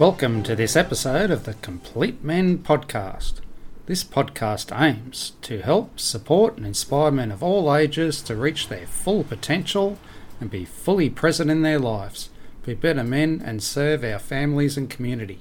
[0.00, 3.42] Welcome to this episode of the Complete Men podcast.
[3.84, 8.86] This podcast aims to help, support, and inspire men of all ages to reach their
[8.86, 9.98] full potential
[10.40, 12.30] and be fully present in their lives,
[12.64, 15.40] be better men, and serve our families and community.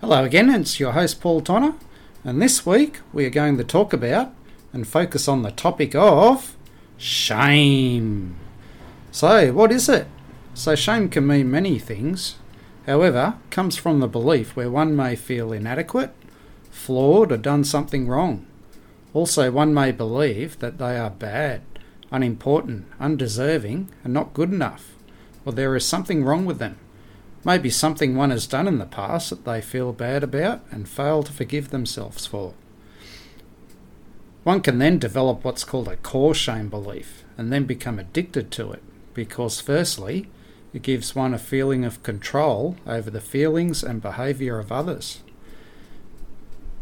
[0.00, 1.74] Hello again, it's your host Paul Tonner,
[2.24, 4.32] and this week we are going to talk about
[4.72, 6.56] and focus on the topic of
[6.96, 8.36] shame.
[9.10, 10.06] So, what is it?
[10.54, 12.36] So, shame can mean many things,
[12.86, 16.14] however, comes from the belief where one may feel inadequate,
[16.70, 18.46] flawed, or done something wrong.
[19.14, 21.60] Also, one may believe that they are bad,
[22.10, 24.94] unimportant, undeserving, and not good enough,
[25.44, 26.78] or there is something wrong with them.
[27.44, 31.22] Maybe something one has done in the past that they feel bad about and fail
[31.24, 32.54] to forgive themselves for.
[34.44, 38.72] One can then develop what's called a core shame belief and then become addicted to
[38.72, 38.82] it
[39.14, 40.28] because, firstly,
[40.72, 45.20] it gives one a feeling of control over the feelings and behaviour of others.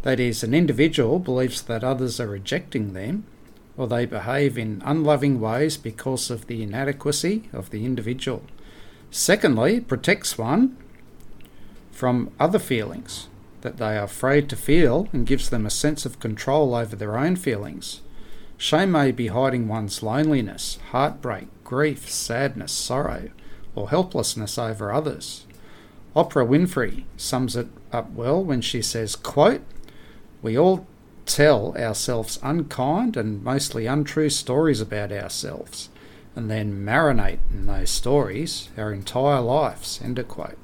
[0.02, 3.24] That is, an individual believes that others are rejecting them
[3.76, 8.42] or they behave in unloving ways because of the inadequacy of the individual.
[9.10, 10.76] Secondly, it protects one
[11.90, 13.28] from other feelings
[13.62, 17.18] that they are afraid to feel and gives them a sense of control over their
[17.18, 18.00] own feelings.
[18.56, 23.30] Shame may be hiding one's loneliness, heartbreak, grief, sadness, sorrow,
[23.74, 25.46] or helplessness over others.
[26.16, 29.62] Oprah Winfrey sums it up well when she says, quote,
[30.42, 30.86] We all
[31.26, 35.88] tell ourselves unkind and mostly untrue stories about ourselves
[36.36, 40.00] and then marinate in those stories our entire lives.
[40.02, 40.58] End quote.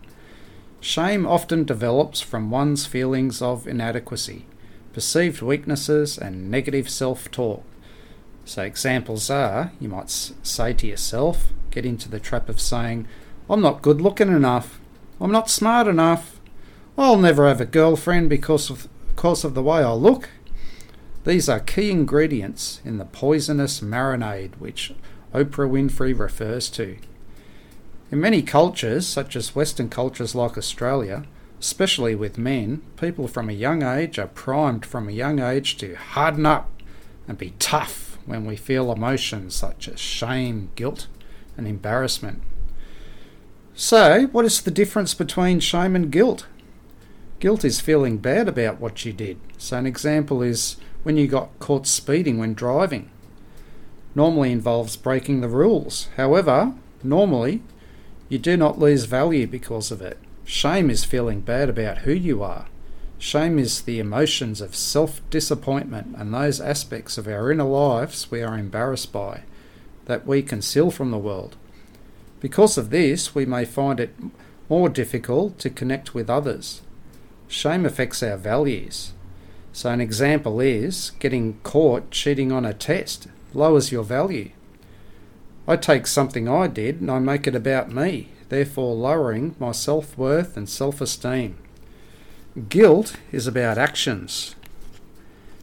[0.80, 4.46] Shame often develops from one's feelings of inadequacy,
[4.92, 7.64] perceived weaknesses, and negative self talk.
[8.44, 13.06] So, examples are you might say to yourself, get into the trap of saying,
[13.50, 14.80] I'm not good looking enough,
[15.20, 16.40] I'm not smart enough,
[16.96, 20.30] I'll never have a girlfriend because of, because of the way I look.
[21.24, 24.94] These are key ingredients in the poisonous marinade which
[25.34, 26.96] Oprah Winfrey refers to.
[28.10, 31.24] In many cultures, such as Western cultures like Australia,
[31.60, 35.94] especially with men, people from a young age are primed from a young age to
[35.94, 36.70] harden up
[37.28, 41.06] and be tough when we feel emotions such as shame, guilt,
[41.56, 42.42] and embarrassment.
[43.74, 46.46] So, what is the difference between shame and guilt?
[47.40, 49.38] Guilt is feeling bad about what you did.
[49.58, 53.10] So, an example is when you got caught speeding when driving.
[54.14, 56.08] Normally involves breaking the rules.
[56.16, 56.72] However,
[57.02, 57.62] normally
[58.30, 60.18] you do not lose value because of it.
[60.44, 62.66] Shame is feeling bad about who you are.
[63.18, 68.42] Shame is the emotions of self disappointment and those aspects of our inner lives we
[68.42, 69.42] are embarrassed by
[70.06, 71.56] that we conceal from the world.
[72.40, 74.14] Because of this, we may find it
[74.68, 76.82] more difficult to connect with others.
[77.48, 79.12] Shame affects our values.
[79.72, 84.50] So, an example is getting caught cheating on a test lowers your value.
[85.68, 90.16] I take something I did and I make it about me, therefore lowering my self
[90.16, 91.58] worth and self esteem.
[92.68, 94.54] Guilt is about actions,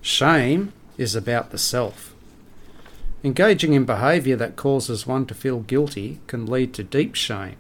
[0.02, 2.13] shame is about the self.
[3.24, 7.56] Engaging in behaviour that causes one to feel guilty can lead to deep shame.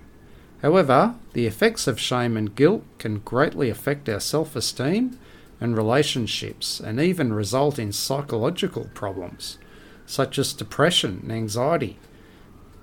[0.61, 5.17] However, the effects of shame and guilt can greatly affect our self esteem
[5.61, 9.57] and relationships and even result in psychological problems
[10.05, 11.97] such as depression and anxiety,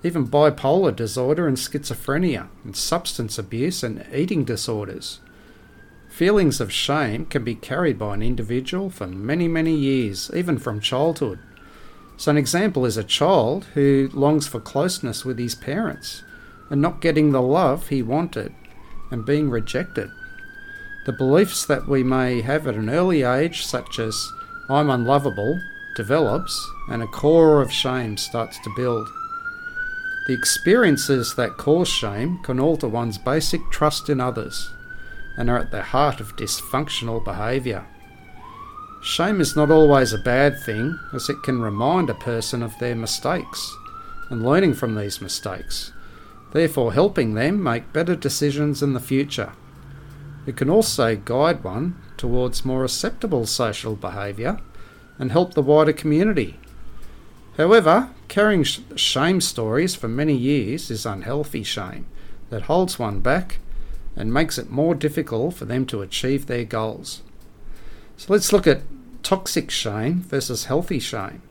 [0.03, 5.19] even bipolar disorder and schizophrenia, and substance abuse and eating disorders.
[6.09, 10.81] Feelings of shame can be carried by an individual for many, many years, even from
[10.81, 11.39] childhood.
[12.21, 16.21] So, an example is a child who longs for closeness with his parents
[16.69, 18.53] and not getting the love he wanted
[19.09, 20.07] and being rejected.
[21.07, 24.31] The beliefs that we may have at an early age, such as
[24.69, 25.59] I'm unlovable,
[25.95, 26.55] develops
[26.89, 29.09] and a core of shame starts to build.
[30.27, 34.69] The experiences that cause shame can alter one's basic trust in others
[35.39, 37.83] and are at the heart of dysfunctional behaviour.
[39.03, 42.95] Shame is not always a bad thing, as it can remind a person of their
[42.95, 43.75] mistakes
[44.29, 45.91] and learning from these mistakes,
[46.53, 49.53] therefore helping them make better decisions in the future.
[50.45, 54.59] it can also guide one towards more acceptable social behaviour
[55.19, 56.59] and help the wider community.
[57.57, 62.05] However, carrying sh- shame stories for many years is unhealthy shame
[62.49, 63.59] that holds one back
[64.15, 67.21] and makes it more difficult for them to achieve their goals.
[68.21, 68.83] So let's look at
[69.23, 71.41] toxic shame versus healthy shame.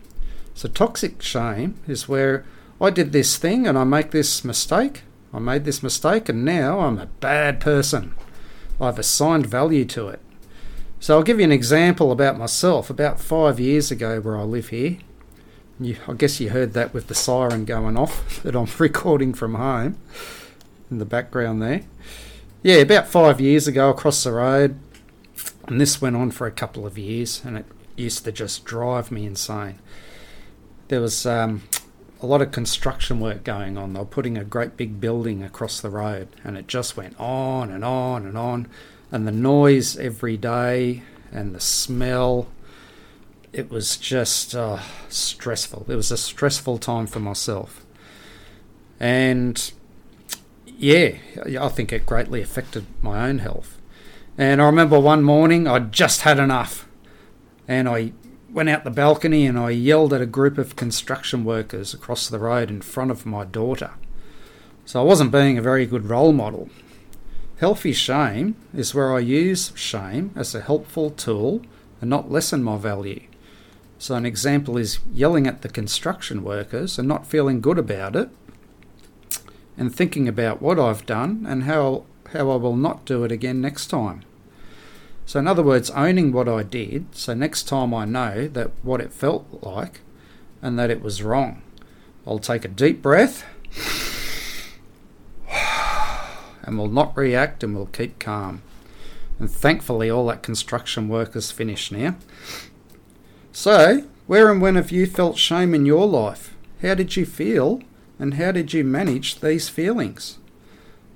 [0.54, 2.44] So, toxic shame is where
[2.80, 5.02] I did this thing and I make this mistake,
[5.34, 8.14] I made this mistake, and now I'm a bad person.
[8.80, 10.20] I've assigned value to it.
[11.00, 12.88] So, I'll give you an example about myself.
[12.88, 14.98] About five years ago, where I live here,
[15.80, 19.56] you, I guess you heard that with the siren going off that I'm recording from
[19.56, 19.98] home
[20.88, 21.82] in the background there.
[22.62, 24.78] Yeah, about five years ago, across the road,
[25.66, 27.66] and this went on for a couple of years, and it
[27.96, 29.78] used to just drive me insane.
[30.88, 31.62] There was um,
[32.20, 33.92] a lot of construction work going on.
[33.92, 37.70] They were putting a great big building across the road, and it just went on
[37.70, 38.68] and on and on.
[39.12, 41.02] And the noise every day,
[41.32, 42.48] and the smell,
[43.52, 45.86] it was just uh, stressful.
[45.88, 47.84] It was a stressful time for myself.
[48.98, 49.72] And
[50.66, 51.16] yeah,
[51.58, 53.79] I think it greatly affected my own health.
[54.40, 56.88] And I remember one morning I'd just had enough.
[57.68, 58.14] And I
[58.50, 62.38] went out the balcony and I yelled at a group of construction workers across the
[62.38, 63.90] road in front of my daughter.
[64.86, 66.70] So I wasn't being a very good role model.
[67.58, 71.60] Healthy shame is where I use shame as a helpful tool
[72.00, 73.20] and not lessen my value.
[73.98, 78.30] So, an example is yelling at the construction workers and not feeling good about it,
[79.76, 83.60] and thinking about what I've done and how, how I will not do it again
[83.60, 84.24] next time.
[85.30, 89.00] So, in other words, owning what I did, so next time I know that what
[89.00, 90.00] it felt like
[90.60, 91.62] and that it was wrong,
[92.26, 93.44] I'll take a deep breath
[96.64, 98.62] and will not react and will keep calm.
[99.38, 102.16] And thankfully, all that construction work is finished now.
[103.52, 106.56] So, where and when have you felt shame in your life?
[106.82, 107.82] How did you feel
[108.18, 110.38] and how did you manage these feelings?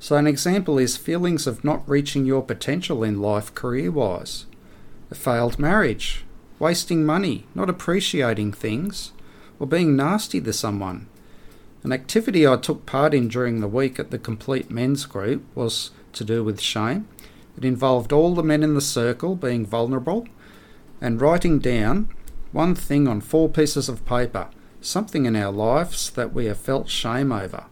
[0.04, 4.44] So, an example is feelings of not reaching your potential in life career wise,
[5.10, 6.26] a failed marriage,
[6.58, 9.12] wasting money, not appreciating things,
[9.58, 11.06] or being nasty to someone.
[11.82, 15.90] An activity I took part in during the week at the Complete Men's Group was
[16.12, 17.08] to do with shame.
[17.56, 20.28] It involved all the men in the circle being vulnerable
[21.00, 22.10] and writing down
[22.52, 24.48] one thing on four pieces of paper,
[24.82, 27.64] something in our lives that we have felt shame over.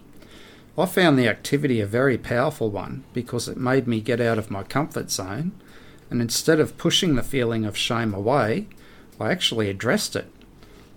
[0.77, 4.51] I found the activity a very powerful one because it made me get out of
[4.51, 5.53] my comfort zone,
[6.09, 8.69] and instead of pushing the feeling of shame away,
[9.21, 10.31] I actually addressed it.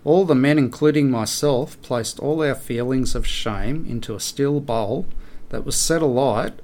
[0.05, 5.07] All the men, including myself, placed all our feelings of shame into a steel bowl
[5.49, 6.61] that was set alight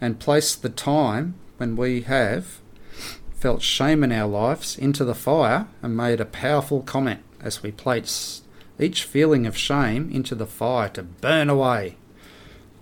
[0.00, 2.60] and placed the time when we have
[3.36, 7.70] felt shame in our lives into the fire and made a powerful comment as we
[7.70, 8.42] placed
[8.80, 11.94] each feeling of shame into the fire to burn away.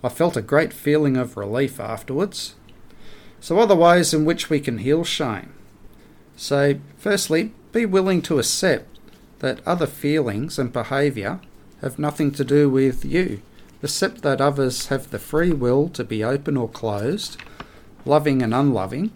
[0.05, 2.53] I felt a great feeling of relief afterwards.
[3.39, 5.51] So, other ways in which we can heal shame.
[6.37, 8.99] So, firstly, be willing to accept
[9.39, 11.39] that other feelings and behaviour
[11.81, 13.41] have nothing to do with you.
[13.81, 17.37] Accept that others have the free will to be open or closed,
[18.05, 19.11] loving and unloving,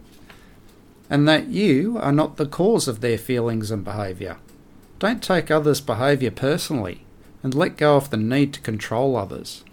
[1.08, 4.38] and that you are not the cause of their feelings and behaviour.
[4.98, 7.06] Don't take others' behaviour personally
[7.44, 9.64] and let go of the need to control others.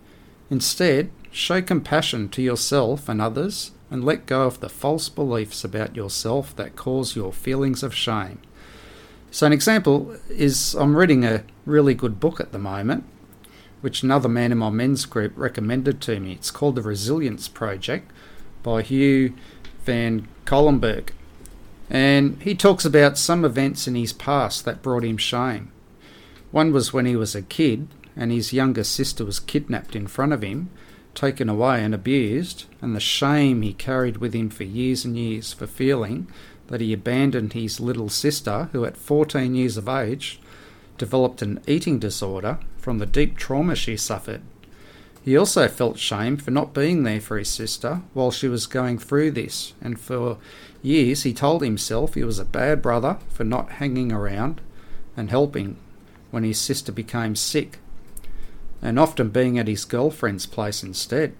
[0.50, 5.96] Instead, show compassion to yourself and others and let go of the false beliefs about
[5.96, 8.38] yourself that cause your feelings of shame.
[9.30, 13.04] So, an example is I'm reading a really good book at the moment,
[13.80, 16.32] which another man in my men's group recommended to me.
[16.32, 18.10] It's called The Resilience Project
[18.62, 19.34] by Hugh
[19.84, 21.12] Van Cuylenburg.
[21.90, 25.70] And he talks about some events in his past that brought him shame.
[26.50, 30.32] One was when he was a kid and his younger sister was kidnapped in front
[30.32, 30.70] of him,
[31.14, 35.52] taken away and abused, and the shame he carried with him for years and years
[35.52, 36.26] for feeling
[36.68, 40.40] that he abandoned his little sister, who at 14 years of age
[40.98, 44.42] developed an eating disorder from the deep trauma she suffered.
[45.22, 48.98] He also felt shame for not being there for his sister while she was going
[48.98, 50.38] through this, and for
[50.82, 54.60] years he told himself he was a bad brother for not hanging around
[55.16, 55.76] and helping
[56.30, 57.80] when his sister became sick
[58.82, 61.34] and often being at his girlfriend's place instead.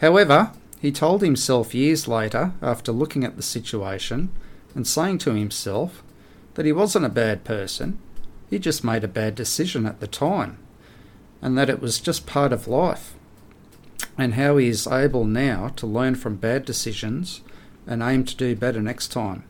[0.00, 4.30] However, he told himself years later, after looking at the situation
[4.74, 6.02] and saying to himself
[6.54, 7.98] that he wasn't a bad person,
[8.50, 10.58] he just made a bad decision at the time,
[11.40, 13.14] and that it was just part of life.
[14.18, 17.42] and how he is able now to learn from bad decisions
[17.86, 19.44] and aim to do better next time.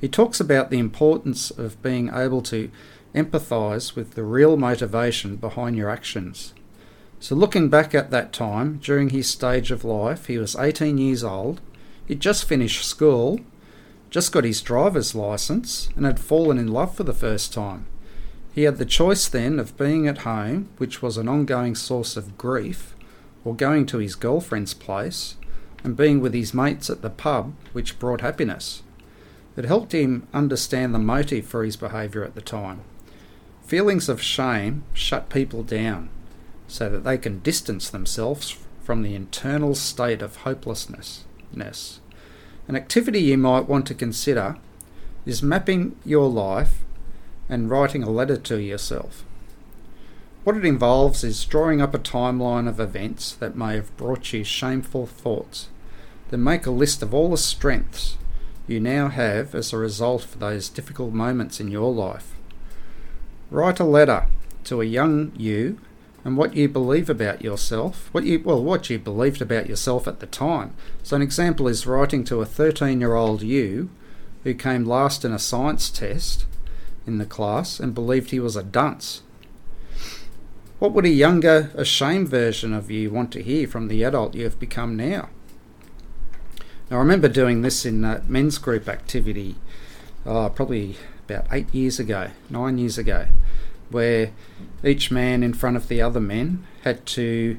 [0.00, 2.70] He talks about the importance of being able to
[3.16, 6.54] empathise with the real motivation behind your actions.
[7.18, 11.24] So, looking back at that time, during his stage of life, he was 18 years
[11.24, 11.60] old,
[12.06, 13.40] he'd just finished school,
[14.10, 17.86] just got his driver's licence, and had fallen in love for the first time.
[18.52, 22.38] He had the choice then of being at home, which was an ongoing source of
[22.38, 22.94] grief,
[23.44, 25.36] or going to his girlfriend's place
[25.84, 28.82] and being with his mates at the pub, which brought happiness.
[29.56, 32.80] It helped him understand the motive for his behaviour at the time.
[33.66, 36.08] Feelings of shame shut people down
[36.68, 41.24] so that they can distance themselves from the internal state of hopelessness.
[41.52, 44.56] An activity you might want to consider
[45.24, 46.84] is mapping your life
[47.48, 49.24] and writing a letter to yourself.
[50.44, 54.44] What it involves is drawing up a timeline of events that may have brought you
[54.44, 55.70] shameful thoughts.
[56.30, 58.16] Then make a list of all the strengths
[58.68, 62.32] you now have as a result of those difficult moments in your life.
[63.50, 64.26] Write a letter
[64.64, 65.78] to a young you
[66.24, 70.20] and what you believe about yourself, what you well what you believed about yourself at
[70.20, 70.74] the time.
[71.02, 73.90] So an example is writing to a 13-year-old you
[74.42, 76.46] who came last in a science test
[77.06, 79.22] in the class and believed he was a dunce.
[80.78, 84.44] What would a younger, ashamed version of you want to hear from the adult you
[84.44, 85.30] have become now?
[86.90, 89.56] Now, I remember doing this in a men's group activity
[90.26, 90.96] oh, probably
[91.28, 93.26] about eight years ago, nine years ago,
[93.90, 94.30] where
[94.84, 97.58] each man in front of the other men had to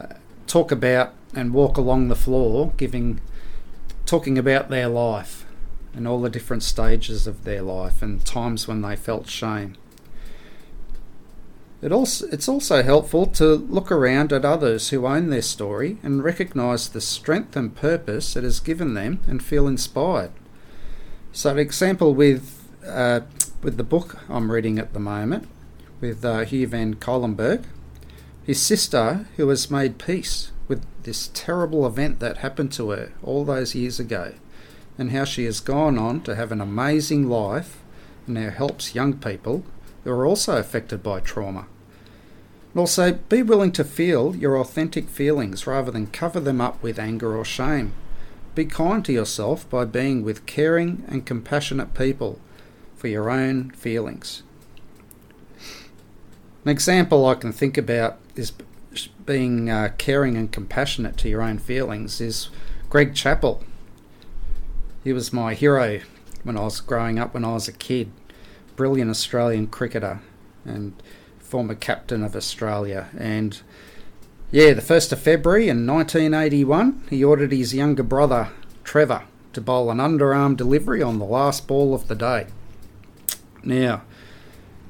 [0.00, 0.14] uh,
[0.46, 3.20] talk about and walk along the floor, giving,
[4.06, 5.46] talking about their life
[5.94, 9.76] and all the different stages of their life and times when they felt shame.
[11.80, 16.24] It also, it's also helpful to look around at others who own their story and
[16.24, 20.32] recognise the strength and purpose it has given them and feel inspired.
[21.30, 22.57] So, an example with,
[22.88, 23.20] uh,
[23.62, 25.48] with the book I'm reading at the moment,
[26.00, 27.64] with uh, Hugh Van Cuylenburg,
[28.44, 33.44] his sister, who has made peace with this terrible event that happened to her all
[33.44, 34.34] those years ago,
[34.96, 37.78] and how she has gone on to have an amazing life
[38.26, 39.64] and now helps young people
[40.04, 41.66] who are also affected by trauma.
[42.72, 46.98] And also, be willing to feel your authentic feelings rather than cover them up with
[46.98, 47.92] anger or shame.
[48.54, 52.38] Be kind to yourself by being with caring and compassionate people
[52.98, 54.42] for your own feelings.
[56.64, 58.52] An example I can think about is
[59.24, 62.50] being uh, caring and compassionate to your own feelings is
[62.90, 63.62] Greg Chappell.
[65.04, 66.00] He was my hero
[66.42, 68.10] when I was growing up when I was a kid
[68.74, 70.20] brilliant Australian cricketer
[70.64, 70.94] and
[71.38, 73.08] former captain of Australia.
[73.18, 73.60] And
[74.50, 78.50] yeah, the 1st of February in 1981, he ordered his younger brother,
[78.84, 82.46] Trevor, to bowl an underarm delivery on the last ball of the day.
[83.62, 84.02] Now,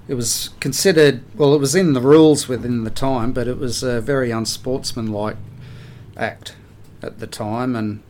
[0.06, 3.82] it was considered, well, it was in the rules within the time, but it was
[3.82, 5.36] a very unsportsmanlike
[6.16, 6.56] act
[7.02, 7.76] at the time.
[7.76, 8.02] And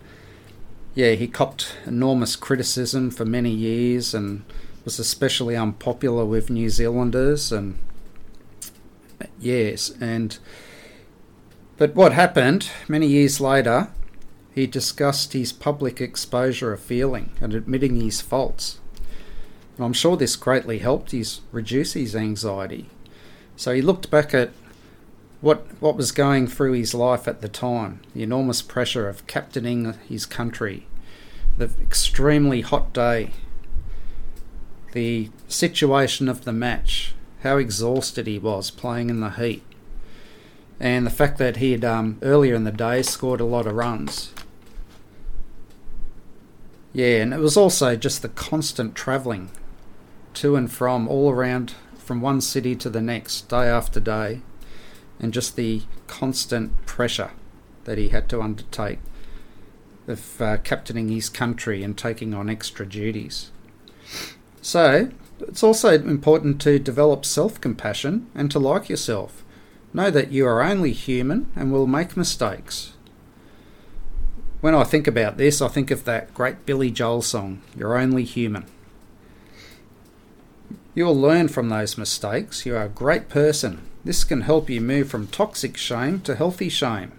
[0.94, 4.44] yeah, he copped enormous criticism for many years and
[4.84, 7.78] was especially unpopular with New Zealanders and
[9.38, 10.38] yes, and
[11.76, 13.88] but what happened many years later,
[14.52, 18.78] he discussed his public exposure of feeling and admitting his faults.
[19.78, 22.90] And I'm sure this greatly helped his reduce his anxiety.
[23.56, 24.50] So he looked back at
[25.40, 29.94] what what was going through his life at the time, the enormous pressure of captaining
[30.08, 30.86] his country,
[31.56, 33.30] the extremely hot day
[34.92, 39.62] the situation of the match, how exhausted he was playing in the heat,
[40.80, 43.74] and the fact that he had um, earlier in the day scored a lot of
[43.74, 44.32] runs.
[46.92, 49.50] Yeah, and it was also just the constant travelling
[50.38, 54.40] to and from all around from one city to the next, day after day,
[55.20, 57.32] and just the constant pressure
[57.84, 58.98] that he had to undertake
[60.06, 63.50] of uh, captaining his country and taking on extra duties.
[64.62, 69.44] So, it's also important to develop self compassion and to like yourself.
[69.92, 72.92] Know that you are only human and will make mistakes.
[74.60, 78.24] When I think about this, I think of that great Billy Joel song, You're Only
[78.24, 78.64] Human.
[80.98, 82.66] You will learn from those mistakes.
[82.66, 83.82] You are a great person.
[84.04, 87.12] This can help you move from toxic shame to healthy shame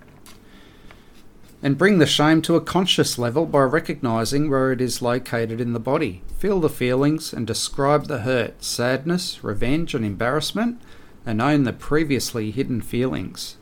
[1.63, 5.71] and bring the shame to a conscious level by recognizing where it is located in
[5.71, 6.23] the body.
[6.39, 10.81] Feel the feelings and describe the hurt, sadness, revenge, and embarrassment,
[11.25, 13.55] and own the previously hidden feelings.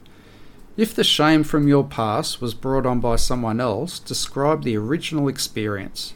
[0.77, 5.27] If the shame from your past was brought on by someone else, describe the original
[5.27, 6.15] experience.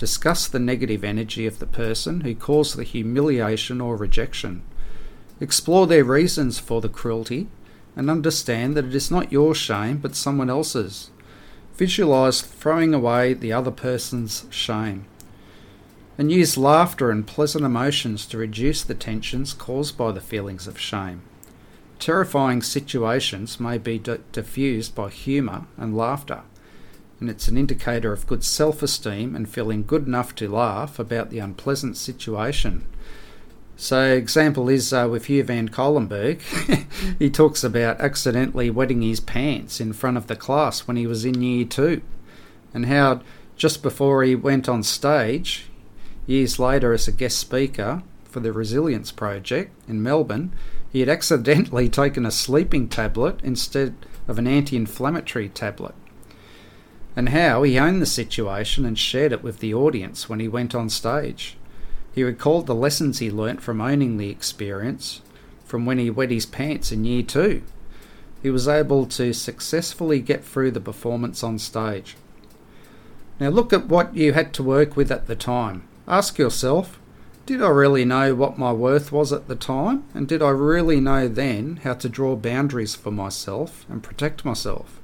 [0.00, 4.62] Discuss the negative energy of the person who caused the humiliation or rejection.
[5.40, 7.48] Explore their reasons for the cruelty
[7.94, 11.10] and understand that it is not your shame but someone else's.
[11.76, 15.04] Visualize throwing away the other person's shame.
[16.16, 20.80] And use laughter and pleasant emotions to reduce the tensions caused by the feelings of
[20.80, 21.20] shame.
[21.98, 26.40] Terrifying situations may be diffused by humour and laughter,
[27.20, 31.30] and it's an indicator of good self esteem and feeling good enough to laugh about
[31.30, 32.84] the unpleasant situation.
[33.76, 36.42] So, example is uh, with Hugh Van Cuylenburg.
[37.18, 41.24] he talks about accidentally wetting his pants in front of the class when he was
[41.24, 42.02] in year two,
[42.74, 43.20] and how
[43.56, 45.66] just before he went on stage,
[46.26, 50.52] years later as a guest speaker for the Resilience Project in Melbourne,
[50.90, 53.94] he had accidentally taken a sleeping tablet instead
[54.28, 55.94] of an anti inflammatory tablet.
[57.20, 60.74] And how he owned the situation and shared it with the audience when he went
[60.74, 61.54] on stage.
[62.14, 65.20] He recalled the lessons he learnt from owning the experience
[65.66, 67.62] from when he wet his pants in year two.
[68.42, 72.16] He was able to successfully get through the performance on stage.
[73.38, 75.86] Now, look at what you had to work with at the time.
[76.08, 76.98] Ask yourself
[77.44, 80.04] did I really know what my worth was at the time?
[80.14, 84.99] And did I really know then how to draw boundaries for myself and protect myself?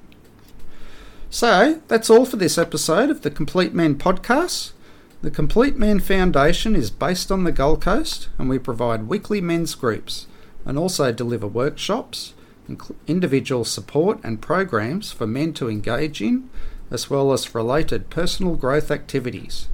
[1.28, 4.70] So, that's all for this episode of the Complete Men podcast.
[5.22, 9.74] The Complete Men Foundation is based on the Gold Coast and we provide weekly men's
[9.74, 10.28] groups
[10.64, 12.34] and also deliver workshops,
[13.08, 16.48] individual support, and programs for men to engage in,
[16.90, 19.68] as well as related personal growth activities.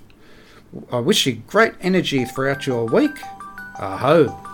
[0.91, 3.15] I wish you great energy throughout your week.
[3.79, 4.52] Aho!